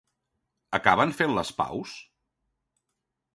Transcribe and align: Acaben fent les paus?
Acaben 0.77 1.13
fent 1.19 1.35
les 1.35 1.51
paus? 1.59 1.93